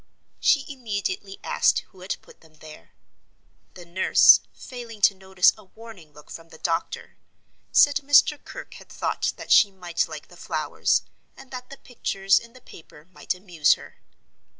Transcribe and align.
She 0.39 0.65
immediately 0.67 1.39
asked 1.43 1.81
who 1.91 2.01
had 2.01 2.15
put 2.23 2.41
them 2.41 2.55
there. 2.55 2.95
The 3.75 3.85
nurse 3.85 4.39
(failing 4.51 4.99
to 5.01 5.13
notice 5.13 5.53
a 5.59 5.65
warning 5.65 6.11
look 6.11 6.31
from 6.31 6.49
the 6.49 6.57
doctor) 6.57 7.17
said 7.71 7.97
Mr. 7.97 8.43
Kirke 8.43 8.73
had 8.79 8.89
thought 8.89 9.31
that 9.35 9.51
she 9.51 9.69
might 9.69 10.07
like 10.07 10.27
the 10.29 10.35
flowers, 10.37 11.03
and 11.37 11.51
that 11.51 11.69
the 11.69 11.77
pictures 11.77 12.39
in 12.39 12.53
the 12.53 12.61
paper 12.61 13.05
might 13.11 13.35
amuse 13.35 13.75
her. 13.75 13.97